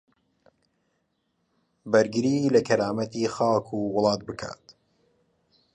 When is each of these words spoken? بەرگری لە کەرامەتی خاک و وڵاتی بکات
بەرگری 1.91 2.51
لە 2.55 2.61
کەرامەتی 2.67 3.31
خاک 3.35 3.65
و 3.77 3.79
وڵاتی 3.95 4.25
بکات 4.27 4.63